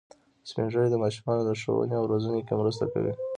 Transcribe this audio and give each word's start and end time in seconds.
سپین 0.49 0.67
ږیری 0.73 0.89
د 0.91 0.95
ماشومانو 1.03 1.41
د 1.45 1.51
ښوونې 1.61 1.95
او 1.99 2.09
روزنې 2.11 2.39
کې 2.47 2.53
مرسته 2.61 2.85
کوي 2.91 3.13